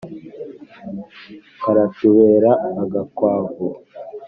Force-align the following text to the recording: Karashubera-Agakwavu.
Karashubera-Agakwavu. 1.61 3.67